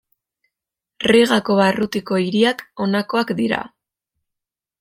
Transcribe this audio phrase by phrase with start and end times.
[1.11, 3.61] Rigako barrutiko hiriak honakoak dira.